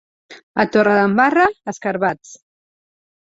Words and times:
A 0.63 0.63
Torredembarra, 0.75 1.45
escarabats. 1.73 2.33